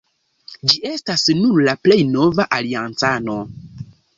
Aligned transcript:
Ĝi 0.71 0.79
estas 0.91 1.25
nun 1.41 1.61
la 1.69 1.77
plej 1.85 1.99
nova 2.17 2.49
aliancano. 2.61 3.41